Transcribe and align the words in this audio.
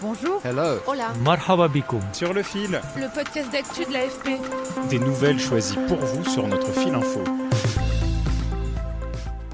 Bonjour. 0.00 0.40
Hello. 0.44 0.78
Hola. 0.86 1.12
Marhaba 1.22 1.68
bikoum. 1.68 2.00
Sur 2.12 2.32
le 2.32 2.42
fil, 2.42 2.80
Le 2.96 3.12
podcast 3.14 3.52
d'actu 3.52 3.84
de 3.84 3.92
l'AFP. 3.92 4.40
des 4.88 4.98
nouvelles 4.98 5.38
choisies 5.38 5.78
pour 5.88 5.98
vous 5.98 6.24
sur 6.24 6.46
notre 6.48 6.72
fil 6.72 6.94
info. 6.94 7.20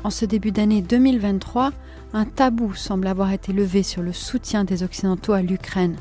En 0.04 0.10
ce 0.10 0.24
début 0.24 0.52
d'année 0.52 0.82
2023, 0.82 1.72
un 2.12 2.24
tabou 2.24 2.74
semble 2.74 3.08
avoir 3.08 3.32
été 3.32 3.52
levé 3.52 3.82
sur 3.82 4.02
le 4.02 4.12
soutien 4.12 4.62
des 4.64 4.84
Occidentaux 4.84 5.32
à 5.32 5.42
l'Ukraine. 5.42 5.96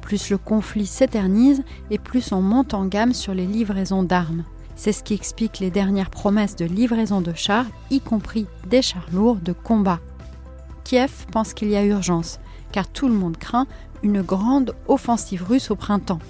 Plus 0.00 0.30
le 0.30 0.38
conflit 0.38 0.86
s'éternise 0.86 1.62
et 1.90 1.98
plus 1.98 2.32
on 2.32 2.42
monte 2.42 2.74
en 2.74 2.86
gamme 2.86 3.12
sur 3.14 3.32
les 3.32 3.46
livraisons 3.46 4.02
d'armes. 4.02 4.44
C'est 4.76 4.92
ce 4.92 5.04
qui 5.04 5.14
explique 5.14 5.60
les 5.60 5.70
dernières 5.70 6.10
promesses 6.10 6.56
de 6.56 6.64
livraison 6.64 7.20
de 7.20 7.32
chars, 7.32 7.66
y 7.90 8.00
compris 8.00 8.46
des 8.66 8.82
chars 8.82 9.06
lourds 9.12 9.36
de 9.36 9.52
combat. 9.52 10.00
Kiev 10.84 11.26
pense 11.32 11.54
qu'il 11.54 11.68
y 11.68 11.76
a 11.76 11.84
urgence, 11.84 12.38
car 12.72 12.86
tout 12.86 13.08
le 13.08 13.14
monde 13.14 13.36
craint 13.36 13.66
une 14.02 14.22
grande 14.22 14.76
offensive 14.86 15.42
russe 15.42 15.70
au 15.70 15.76
printemps. 15.76 16.20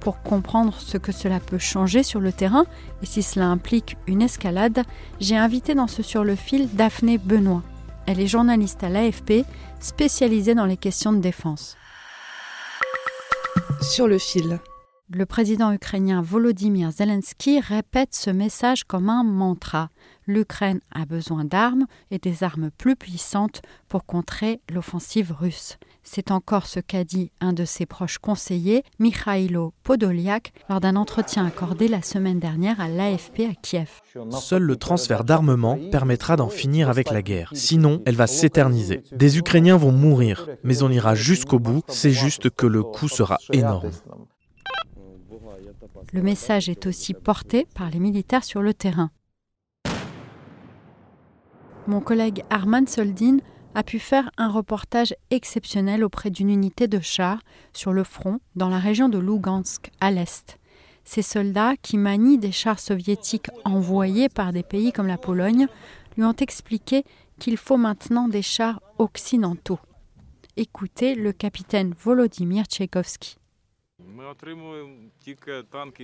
Pour 0.00 0.20
comprendre 0.22 0.74
ce 0.80 0.98
que 0.98 1.12
cela 1.12 1.38
peut 1.38 1.58
changer 1.58 2.02
sur 2.02 2.18
le 2.18 2.32
terrain 2.32 2.64
et 3.02 3.06
si 3.06 3.22
cela 3.22 3.46
implique 3.46 3.96
une 4.08 4.20
escalade, 4.20 4.82
j'ai 5.20 5.36
invité 5.36 5.74
dans 5.74 5.86
ce 5.86 6.02
sur 6.02 6.24
le 6.24 6.34
fil 6.34 6.68
Daphné 6.74 7.18
Benoît. 7.18 7.62
Elle 8.06 8.18
est 8.18 8.26
journaliste 8.26 8.82
à 8.82 8.88
l'AFP, 8.88 9.44
spécialisée 9.78 10.56
dans 10.56 10.66
les 10.66 10.76
questions 10.76 11.12
de 11.12 11.20
défense. 11.20 11.76
Sur 13.80 14.08
le 14.08 14.18
fil. 14.18 14.58
Le 15.14 15.26
président 15.26 15.72
ukrainien 15.72 16.22
Volodymyr 16.22 16.90
Zelensky 16.90 17.60
répète 17.60 18.14
ce 18.14 18.30
message 18.30 18.84
comme 18.84 19.10
un 19.10 19.22
mantra. 19.22 19.90
L'Ukraine 20.26 20.80
a 20.90 21.04
besoin 21.04 21.44
d'armes 21.44 21.84
et 22.10 22.18
des 22.18 22.42
armes 22.42 22.70
plus 22.70 22.96
puissantes 22.96 23.60
pour 23.90 24.06
contrer 24.06 24.62
l'offensive 24.72 25.34
russe. 25.38 25.76
C'est 26.02 26.30
encore 26.30 26.66
ce 26.66 26.80
qu'a 26.80 27.04
dit 27.04 27.30
un 27.42 27.52
de 27.52 27.66
ses 27.66 27.84
proches 27.84 28.16
conseillers, 28.16 28.84
Mikhailo 29.00 29.74
Podolyak, 29.82 30.54
lors 30.70 30.80
d'un 30.80 30.96
entretien 30.96 31.44
accordé 31.44 31.88
la 31.88 32.00
semaine 32.00 32.40
dernière 32.40 32.80
à 32.80 32.88
l'AFP 32.88 33.40
à 33.40 33.54
Kiev. 33.60 34.00
Seul 34.30 34.62
le 34.62 34.76
transfert 34.76 35.24
d'armement 35.24 35.78
permettra 35.90 36.36
d'en 36.36 36.48
finir 36.48 36.88
avec 36.88 37.10
la 37.10 37.20
guerre. 37.20 37.50
Sinon, 37.52 38.00
elle 38.06 38.16
va 38.16 38.26
s'éterniser. 38.26 39.02
Des 39.12 39.36
Ukrainiens 39.36 39.76
vont 39.76 39.92
mourir, 39.92 40.48
mais 40.64 40.82
on 40.82 40.90
ira 40.90 41.14
jusqu'au 41.14 41.58
bout. 41.58 41.82
C'est 41.88 42.12
juste 42.12 42.48
que 42.48 42.66
le 42.66 42.82
coût 42.82 43.08
sera 43.08 43.36
énorme. 43.52 43.90
Le 46.12 46.22
message 46.22 46.68
est 46.68 46.86
aussi 46.86 47.14
porté 47.14 47.66
par 47.74 47.90
les 47.90 47.98
militaires 47.98 48.44
sur 48.44 48.62
le 48.62 48.74
terrain. 48.74 49.10
Mon 51.86 52.00
collègue 52.00 52.44
Arman 52.50 52.86
Soldin 52.86 53.38
a 53.74 53.82
pu 53.82 53.98
faire 53.98 54.30
un 54.36 54.48
reportage 54.48 55.14
exceptionnel 55.30 56.04
auprès 56.04 56.30
d'une 56.30 56.50
unité 56.50 56.86
de 56.86 57.00
chars 57.00 57.40
sur 57.72 57.92
le 57.92 58.04
front 58.04 58.40
dans 58.54 58.68
la 58.68 58.78
région 58.78 59.08
de 59.08 59.18
Lugansk, 59.18 59.90
à 60.00 60.10
l'est. 60.10 60.58
Ces 61.04 61.22
soldats, 61.22 61.76
qui 61.80 61.98
manient 61.98 62.38
des 62.38 62.52
chars 62.52 62.78
soviétiques 62.78 63.48
envoyés 63.64 64.28
par 64.28 64.52
des 64.52 64.62
pays 64.62 64.92
comme 64.92 65.08
la 65.08 65.18
Pologne, 65.18 65.66
lui 66.16 66.24
ont 66.24 66.36
expliqué 66.36 67.04
qu'il 67.38 67.56
faut 67.56 67.76
maintenant 67.76 68.28
des 68.28 68.42
chars 68.42 68.80
occidentaux. 68.98 69.80
Écoutez 70.56 71.14
le 71.14 71.32
capitaine 71.32 71.94
Volodymyr 71.98 72.66
Tchaïkovski. 72.66 73.38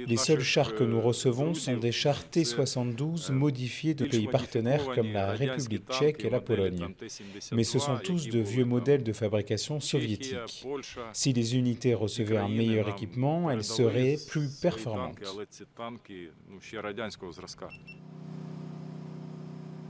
Les 0.07 0.17
seuls 0.17 0.41
chars 0.41 0.75
que 0.75 0.85
nous 0.85 1.01
recevons 1.01 1.55
sont 1.55 1.77
des 1.77 1.93
chars 1.93 2.29
T-72 2.29 3.33
modifiés 3.33 3.95
de 3.95 4.07
pays 4.07 4.27
partenaires 4.27 4.85
comme 4.95 5.13
la 5.13 5.33
République 5.33 5.89
tchèque 5.91 6.25
et 6.25 6.31
la 6.31 6.41
Pologne. 6.41 6.95
Mais 7.53 7.65
ce 7.65 7.79
sont 7.79 7.99
tous 7.99 8.29
de 8.29 8.41
vieux 8.41 8.65
modèles 8.65 9.03
de 9.03 9.13
fabrication 9.13 9.81
soviétique. 9.81 10.37
Si 11.13 11.33
les 11.33 11.57
unités 11.57 11.95
recevaient 11.95 12.39
un 12.39 12.49
meilleur 12.49 12.89
équipement, 12.89 13.51
elles 13.51 13.65
seraient 13.65 14.17
plus 14.29 14.49
performantes. 14.61 15.19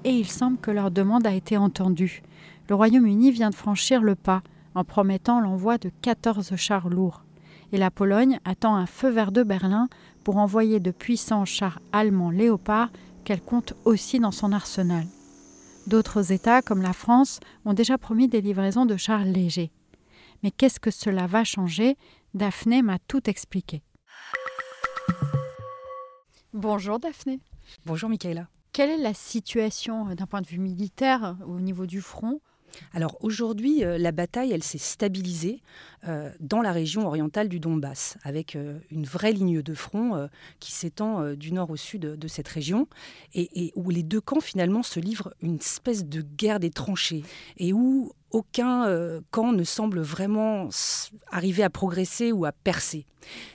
Et 0.04 0.10
il 0.10 0.28
semble 0.28 0.58
que 0.58 0.70
leur 0.70 0.90
demande 0.90 1.26
a 1.26 1.34
été 1.34 1.56
entendue. 1.56 2.22
Le 2.68 2.74
Royaume-Uni 2.74 3.32
vient 3.32 3.50
de 3.50 3.54
franchir 3.54 4.02
le 4.02 4.14
pas 4.14 4.42
en 4.74 4.84
promettant 4.84 5.40
l'envoi 5.40 5.78
de 5.78 5.90
14 6.02 6.54
chars 6.56 6.88
lourds 6.88 7.24
et 7.72 7.78
la 7.78 7.90
Pologne 7.90 8.38
attend 8.44 8.76
un 8.76 8.86
feu 8.86 9.08
vert 9.08 9.32
de 9.32 9.42
Berlin 9.42 9.88
pour 10.24 10.36
envoyer 10.36 10.80
de 10.80 10.90
puissants 10.90 11.44
chars 11.44 11.80
allemands 11.92 12.30
Léopard 12.30 12.90
qu'elle 13.24 13.42
compte 13.42 13.74
aussi 13.84 14.18
dans 14.20 14.30
son 14.30 14.52
arsenal. 14.52 15.04
D'autres 15.86 16.32
États, 16.32 16.62
comme 16.62 16.82
la 16.82 16.92
France, 16.92 17.40
ont 17.64 17.72
déjà 17.72 17.98
promis 17.98 18.28
des 18.28 18.40
livraisons 18.40 18.86
de 18.86 18.96
chars 18.96 19.24
légers. 19.24 19.70
Mais 20.42 20.50
qu'est-ce 20.50 20.80
que 20.80 20.90
cela 20.90 21.26
va 21.26 21.44
changer? 21.44 21.96
Daphné 22.34 22.82
m'a 22.82 22.98
tout 22.98 23.28
expliqué. 23.28 23.82
Bonjour 26.52 26.98
Daphné. 26.98 27.40
Bonjour 27.84 28.08
Michaela. 28.08 28.48
Quelle 28.72 28.90
est 28.90 29.02
la 29.02 29.14
situation 29.14 30.08
euh, 30.08 30.14
d'un 30.14 30.26
point 30.26 30.40
de 30.40 30.46
vue 30.46 30.58
militaire 30.58 31.36
au 31.46 31.60
niveau 31.60 31.86
du 31.86 32.00
front? 32.00 32.40
Alors 32.94 33.16
aujourd'hui, 33.20 33.84
euh, 33.84 33.98
la 33.98 34.12
bataille, 34.12 34.52
elle 34.52 34.62
s'est 34.62 34.78
stabilisée 34.78 35.62
euh, 36.06 36.30
dans 36.40 36.62
la 36.62 36.72
région 36.72 37.06
orientale 37.06 37.48
du 37.48 37.60
Donbass, 37.60 38.16
avec 38.22 38.56
euh, 38.56 38.78
une 38.90 39.04
vraie 39.04 39.32
ligne 39.32 39.62
de 39.62 39.74
front 39.74 40.28
qui 40.60 40.72
s'étend 40.72 41.32
du 41.34 41.52
nord 41.52 41.70
au 41.70 41.76
sud 41.76 42.02
de 42.02 42.28
cette 42.28 42.48
région, 42.48 42.88
et, 43.34 43.72
où 43.74 43.90
les 43.90 44.02
deux 44.02 44.20
camps 44.20 44.40
finalement 44.40 44.82
se 44.82 45.00
livrent 45.00 45.34
une 45.40 45.56
espèce 45.56 46.04
de 46.04 46.22
guerre 46.22 46.60
des 46.60 46.70
tranchées, 46.70 47.22
et 47.56 47.72
où 47.72 48.12
aucun 48.30 48.86
camp 49.30 49.52
ne 49.52 49.64
semble 49.64 50.00
vraiment 50.00 50.68
arriver 51.30 51.62
à 51.62 51.70
progresser 51.70 52.32
ou 52.32 52.44
à 52.44 52.52
percer. 52.52 53.06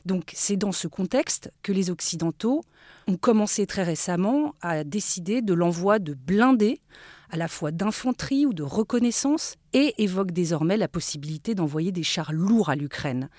Donc 0.06 0.32
c'est 0.34 0.58
dans 0.58 0.72
ce 0.72 0.88
contexte 0.88 1.52
que 1.62 1.72
les 1.72 1.90
Occidentaux 1.90 2.64
ont 3.08 3.18
commencé 3.18 3.66
très 3.66 3.84
récemment 3.84 4.56
à 4.62 4.84
décider 4.84 5.42
de 5.42 5.54
l'envoi 5.54 6.00
de 6.00 6.14
blindés 6.14 6.82
à 7.30 7.38
la 7.38 7.48
fois 7.48 7.72
d'infanterie 7.72 8.46
ou 8.46 8.54
de 8.54 8.64
reconnaissance 8.64 9.56
et 9.74 9.94
évoquent 9.98 10.32
désormais 10.32 10.78
la 10.78 10.88
possibilité 10.88 11.56
d'envoyer 11.56 11.92
des 11.92 12.04
chars 12.04 12.34
lourds 12.34 12.70
à 12.70 12.76
l'Ukraine. 12.76 13.30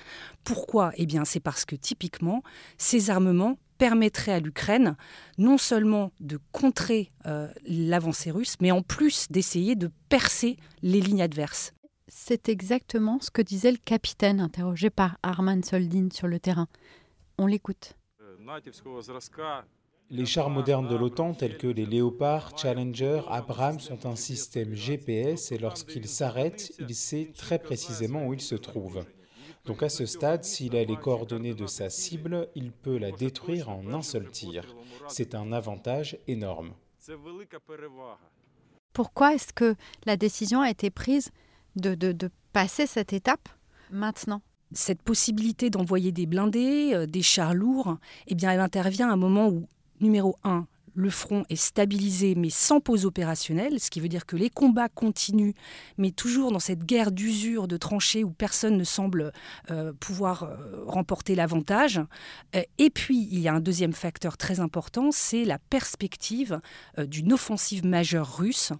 Pourquoi? 0.44 0.92
Eh 0.96 1.06
bien 1.06 1.24
c'est 1.24 1.40
parce 1.40 1.64
que 1.64 1.76
typiquement 1.76 2.42
ces 2.78 3.10
armements 3.10 3.58
permettraient 3.78 4.32
à 4.32 4.40
l'Ukraine 4.40 4.96
non 5.38 5.58
seulement 5.58 6.12
de 6.20 6.38
contrer 6.52 7.08
euh, 7.26 7.48
l'avancée 7.66 8.30
russe, 8.30 8.56
mais 8.60 8.70
en 8.70 8.82
plus 8.82 9.26
d'essayer 9.30 9.74
de 9.76 9.90
percer 10.08 10.56
les 10.82 11.00
lignes 11.00 11.22
adverses. 11.22 11.72
C'est 12.08 12.48
exactement 12.48 13.18
ce 13.20 13.30
que 13.30 13.42
disait 13.42 13.72
le 13.72 13.78
capitaine 13.78 14.40
interrogé 14.40 14.90
par 14.90 15.18
Arman 15.22 15.62
Soldin 15.62 16.08
sur 16.12 16.28
le 16.28 16.38
terrain. 16.38 16.68
On 17.38 17.46
l'écoute. 17.46 17.94
Les 20.16 20.26
chars 20.26 20.48
modernes 20.48 20.86
de 20.86 20.94
l'OTAN, 20.94 21.34
tels 21.34 21.58
que 21.58 21.66
les 21.66 21.86
Léopard, 21.86 22.56
Challenger, 22.56 23.22
Abrams, 23.28 23.80
ont 23.90 24.08
un 24.08 24.14
système 24.14 24.72
GPS 24.72 25.50
et 25.50 25.58
lorsqu'il 25.58 26.06
s'arrête, 26.06 26.72
il 26.78 26.94
sait 26.94 27.32
très 27.36 27.58
précisément 27.58 28.24
où 28.28 28.32
il 28.32 28.40
se 28.40 28.54
trouve. 28.54 29.04
Donc 29.64 29.82
à 29.82 29.88
ce 29.88 30.06
stade, 30.06 30.44
s'il 30.44 30.76
a 30.76 30.84
les 30.84 30.96
coordonnées 30.96 31.54
de 31.54 31.66
sa 31.66 31.90
cible, 31.90 32.48
il 32.54 32.70
peut 32.70 32.96
la 32.96 33.10
détruire 33.10 33.68
en 33.70 33.92
un 33.92 34.02
seul 34.02 34.30
tir. 34.30 34.76
C'est 35.08 35.34
un 35.34 35.50
avantage 35.52 36.16
énorme. 36.28 36.74
Pourquoi 38.92 39.34
est-ce 39.34 39.52
que 39.52 39.74
la 40.06 40.16
décision 40.16 40.60
a 40.60 40.70
été 40.70 40.90
prise 40.90 41.32
de, 41.74 41.96
de- 41.96 42.12
de 42.12 42.30
passer 42.52 42.86
cette 42.86 43.12
étape 43.12 43.48
maintenant? 43.90 44.42
Cette 44.72 45.02
possibilité 45.02 45.70
d'envoyer 45.70 46.12
des 46.12 46.26
blindés, 46.26 46.92
euh, 46.94 47.06
des 47.06 47.22
chars 47.22 47.54
lourds, 47.54 47.96
eh 48.26 48.34
bien 48.34 48.50
elle 48.52 48.60
intervient 48.60 49.08
à 49.08 49.12
un 49.12 49.16
moment 49.16 49.48
où, 49.48 49.66
numéro 50.00 50.38
un, 50.44 50.66
le 50.94 51.10
front 51.10 51.44
est 51.48 51.56
stabilisé 51.56 52.34
mais 52.34 52.50
sans 52.50 52.80
pause 52.80 53.04
opérationnelle, 53.04 53.80
ce 53.80 53.90
qui 53.90 54.00
veut 54.00 54.08
dire 54.08 54.26
que 54.26 54.36
les 54.36 54.50
combats 54.50 54.88
continuent, 54.88 55.54
mais 55.98 56.10
toujours 56.10 56.52
dans 56.52 56.60
cette 56.60 56.84
guerre 56.84 57.12
d'usure, 57.12 57.68
de 57.68 57.76
tranchées 57.76 58.24
où 58.24 58.30
personne 58.30 58.76
ne 58.76 58.84
semble 58.84 59.32
euh, 59.70 59.92
pouvoir 59.92 60.44
euh, 60.44 60.84
remporter 60.86 61.34
l'avantage. 61.34 62.00
Euh, 62.54 62.62
et 62.78 62.90
puis, 62.90 63.28
il 63.30 63.40
y 63.40 63.48
a 63.48 63.54
un 63.54 63.60
deuxième 63.60 63.92
facteur 63.92 64.36
très 64.36 64.60
important, 64.60 65.10
c'est 65.10 65.44
la 65.44 65.58
perspective 65.58 66.60
d'une 66.98 67.32
offensive 67.32 67.84
majeure 67.84 68.38
russe 68.38 68.72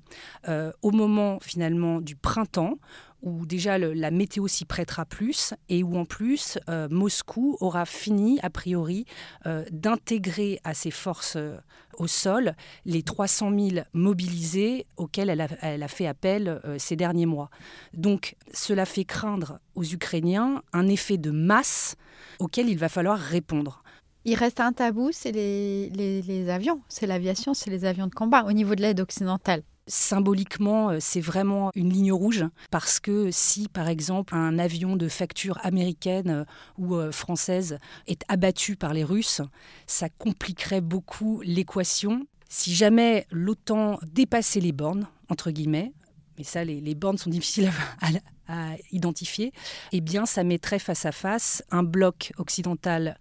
au 0.83 0.91
moment 0.91 1.39
finalement 1.41 2.01
du 2.01 2.15
printemps 2.15 2.79
où 3.25 3.47
déjà 3.47 3.79
la 3.79 4.11
météo 4.11 4.47
s'y 4.47 4.65
prêtera 4.65 5.05
plus 5.07 5.55
et 5.69 5.83
où 5.83 5.97
en 5.97 6.05
plus 6.05 6.59
euh, 6.69 6.89
Moscou 6.91 7.57
aura 7.61 7.87
fini 7.87 8.39
a 8.43 8.51
priori 8.51 9.07
euh, 9.47 9.65
d'intégrer 9.73 10.61
à 10.63 10.75
ses 10.75 10.91
forces 10.91 11.37
euh, 11.37 11.57
au 11.95 12.07
sol 12.07 12.55
les 12.85 13.03
300 13.03 13.51
000 13.59 13.87
mobilisés 13.95 14.87
auxquels 14.97 15.31
elle 15.31 15.41
a, 15.83 15.89
fait 15.89 16.07
appel 16.07 16.61
ces 16.77 16.97
derniers 16.97 17.27
mois. 17.27 17.51
Donc 17.95 18.35
cela 18.53 18.85
fait 18.85 19.05
craindre 19.05 19.61
aux 19.75 19.85
Ukrainiens 19.85 20.63
un 20.73 20.89
effet 20.89 21.19
de 21.19 21.31
masse 21.31 21.95
auquel 22.41 22.69
il 22.69 22.79
va 22.79 22.89
falloir 22.89 23.19
répondre. 23.19 23.85
Il 24.25 24.35
reste 24.35 24.59
un 24.59 24.73
tabou, 24.73 25.11
c'est 25.13 25.31
les 25.31 26.49
avions, 26.49 26.81
c'est 26.89 27.07
l'aviation, 27.07 27.55
c'est 27.55 27.71
les 27.71 27.85
avions 27.85 28.09
de 28.09 28.15
combat 28.15 28.45
au 28.45 28.53
niveau 28.53 28.75
de 28.75 28.83
l'aide 28.83 29.01
occidentale. 29.01 29.63
Symboliquement, 29.87 30.91
euh, 30.91 30.99
c'est 30.99 31.21
vraiment 31.21 31.71
une 31.75 31.93
ligne 31.93 32.13
rouge 32.13 32.45
parce 32.71 33.01
que 33.01 33.31
si, 33.31 33.69
par 33.69 33.89
exemple, 33.89 34.35
un 34.35 34.59
avion 34.59 34.97
de 34.97 35.09
facture 35.09 35.59
américaine 35.63 36.31
euh, 36.31 36.45
ou 36.79 36.95
euh, 36.95 37.13
française 37.13 37.79
est 38.07 38.23
abattu 38.29 38.77
par 38.77 38.95
les 38.95 39.05
Russes, 39.05 39.43
ça 39.87 40.09
compliquerait 40.09 40.81
beaucoup 40.81 41.43
l'équation. 41.43 42.27
Si 42.49 42.75
jamais 42.75 43.27
l'OTAN 43.31 43.99
dépassait 44.11 44.61
les 44.61 44.73
bornes, 44.73 45.07
entre 45.29 45.51
guillemets, 45.51 45.93
mais 46.39 46.45
ça, 46.45 46.65
les, 46.65 46.95
bornes 46.95 47.19
sont 47.19 47.31
difficiles 47.31 47.71
à, 48.01 48.09
à, 48.49 48.77
identifier, 48.91 49.53
eh 49.93 50.01
bien, 50.01 50.25
ça 50.25 50.45
mettrait 50.45 50.79
face 50.79 51.05
à 51.05 51.13
face 51.13 51.63
un 51.71 51.83
bloc 51.83 52.33
occidental 52.39 53.19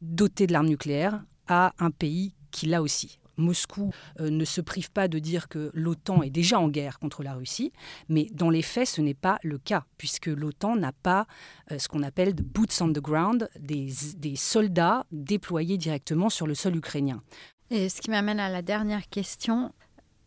doté 0.00 0.46
de 0.46 0.52
l'arme 0.52 0.68
nucléaire 0.68 1.22
à 1.48 1.74
un 1.78 1.90
pays 1.90 2.34
qui 2.50 2.66
l'a 2.66 2.82
aussi. 2.82 3.18
Moscou 3.38 3.90
euh, 4.20 4.30
ne 4.30 4.44
se 4.44 4.60
prive 4.60 4.90
pas 4.90 5.08
de 5.08 5.18
dire 5.18 5.48
que 5.48 5.70
l'OTAN 5.72 6.22
est 6.22 6.30
déjà 6.30 6.60
en 6.60 6.68
guerre 6.68 6.98
contre 6.98 7.22
la 7.22 7.34
Russie, 7.34 7.72
mais 8.08 8.26
dans 8.32 8.50
les 8.50 8.62
faits, 8.62 8.88
ce 8.88 9.00
n'est 9.00 9.14
pas 9.14 9.38
le 9.42 9.58
cas, 9.58 9.84
puisque 9.96 10.26
l'OTAN 10.26 10.76
n'a 10.76 10.92
pas 10.92 11.26
euh, 11.72 11.78
ce 11.78 11.88
qu'on 11.88 12.02
appelle 12.02 12.34
de 12.34 12.42
boots 12.42 12.80
on 12.80 12.92
the 12.92 12.98
ground, 12.98 13.48
des, 13.58 13.90
des 14.16 14.36
soldats 14.36 15.06
déployés 15.12 15.78
directement 15.78 16.28
sur 16.28 16.46
le 16.46 16.54
sol 16.54 16.76
ukrainien. 16.76 17.22
Et 17.70 17.88
ce 17.88 18.00
qui 18.00 18.10
m'amène 18.10 18.40
à 18.40 18.48
la 18.48 18.62
dernière 18.62 19.08
question, 19.08 19.72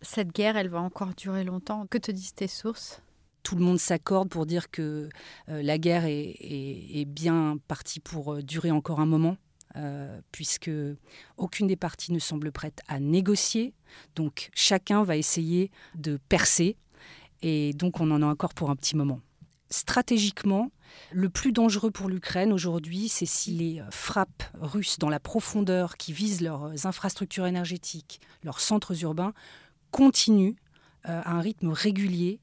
cette 0.01 0.31
guerre, 0.31 0.57
elle 0.57 0.69
va 0.69 0.79
encore 0.79 1.13
durer 1.15 1.43
longtemps. 1.43 1.87
Que 1.87 1.97
te 1.97 2.11
disent 2.11 2.33
tes 2.33 2.47
sources? 2.47 3.01
Tout 3.43 3.55
le 3.55 3.63
monde 3.63 3.79
s'accorde 3.79 4.29
pour 4.29 4.45
dire 4.45 4.69
que 4.69 5.09
euh, 5.49 5.63
la 5.63 5.79
guerre 5.79 6.05
est, 6.05 6.35
est, 6.39 7.05
bien 7.05 7.57
partie 7.67 7.99
pour 7.99 8.43
durer 8.43 8.69
encore 8.69 8.99
un 8.99 9.07
moment. 9.07 9.37
Euh, 9.77 10.19
puisque 10.33 10.69
aucune 11.37 11.67
des 11.67 11.77
parties 11.77 12.11
ne 12.11 12.19
semble 12.19 12.51
prête 12.51 12.81
à 12.89 12.99
négocier. 12.99 13.73
Donc 14.15 14.49
chacun 14.53 15.03
va 15.03 15.15
essayer 15.15 15.71
de 15.95 16.19
percer, 16.27 16.75
et 17.41 17.71
donc 17.73 18.01
on 18.01 18.11
en 18.11 18.21
a 18.21 18.25
encore 18.25 18.53
pour 18.53 18.69
un 18.69 18.75
petit 18.75 18.97
moment. 18.97 19.21
Stratégiquement, 19.69 20.71
le 21.11 21.29
plus 21.29 21.53
dangereux 21.53 21.91
pour 21.91 22.09
l'Ukraine 22.09 22.51
aujourd'hui, 22.51 23.07
c'est 23.07 23.25
si 23.25 23.51
les 23.51 23.81
frappes 23.91 24.43
russes 24.59 24.99
dans 24.99 25.09
la 25.09 25.21
profondeur 25.21 25.95
qui 25.95 26.11
visent 26.11 26.41
leurs 26.41 26.85
infrastructures 26.85 27.47
énergétiques, 27.47 28.19
leurs 28.43 28.59
centres 28.59 29.01
urbains, 29.03 29.33
continuent 29.91 30.55
euh, 31.07 31.21
à 31.23 31.31
un 31.31 31.39
rythme 31.39 31.69
régulier, 31.69 32.41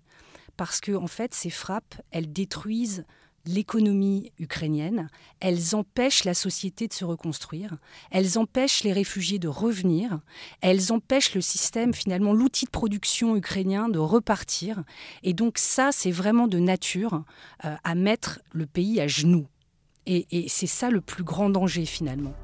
parce 0.56 0.80
que 0.80 0.92
en 0.92 1.08
fait, 1.08 1.34
ces 1.34 1.50
frappes, 1.50 2.00
elles 2.10 2.32
détruisent 2.32 3.04
l'économie 3.46 4.32
ukrainienne, 4.38 5.08
elles 5.40 5.74
empêchent 5.74 6.24
la 6.24 6.34
société 6.34 6.88
de 6.88 6.92
se 6.92 7.04
reconstruire, 7.04 7.76
elles 8.10 8.38
empêchent 8.38 8.84
les 8.84 8.92
réfugiés 8.92 9.38
de 9.38 9.48
revenir, 9.48 10.20
elles 10.60 10.92
empêchent 10.92 11.34
le 11.34 11.40
système, 11.40 11.94
finalement 11.94 12.32
l'outil 12.32 12.66
de 12.66 12.70
production 12.70 13.36
ukrainien 13.36 13.88
de 13.88 13.98
repartir. 13.98 14.82
Et 15.22 15.32
donc 15.32 15.58
ça, 15.58 15.90
c'est 15.92 16.10
vraiment 16.10 16.48
de 16.48 16.58
nature 16.58 17.24
euh, 17.64 17.74
à 17.84 17.94
mettre 17.94 18.40
le 18.52 18.66
pays 18.66 19.00
à 19.00 19.08
genoux. 19.08 19.46
et 20.06 20.46
c'est 20.48 20.66
ça 20.66 20.90
le 20.90 21.00
plus 21.00 21.22
grand 21.22 21.50
danger 21.50 21.84
finalement. 21.84 22.34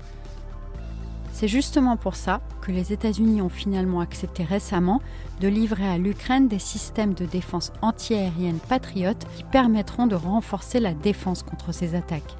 C'est 1.34 1.48
justement 1.48 1.96
pour 1.96 2.14
ça 2.14 2.40
que 2.60 2.70
les 2.70 2.92
États-Unis 2.92 3.42
ont 3.42 3.48
finalement 3.48 3.98
accepté 3.98 4.44
récemment 4.44 5.00
de 5.40 5.48
livrer 5.48 5.84
à 5.84 5.98
l'Ukraine 5.98 6.46
des 6.46 6.60
systèmes 6.60 7.12
de 7.12 7.26
défense 7.26 7.72
antiaérienne 7.82 8.60
patriotes 8.68 9.26
qui 9.36 9.42
permettront 9.42 10.06
de 10.06 10.14
renforcer 10.14 10.78
la 10.78 10.94
défense 10.94 11.42
contre 11.42 11.72
ces 11.72 11.96
attaques. 11.96 12.36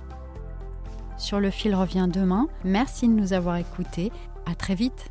Sur 1.19 1.41
le 1.41 1.51
fil 1.51 1.75
revient 1.75 2.07
demain. 2.09 2.47
Merci 2.63 3.09
de 3.09 3.15
nous 3.15 3.33
avoir 3.33 3.57
écoutés. 3.57 4.13
À 4.47 4.55
très 4.55 4.77
vite. 4.77 5.09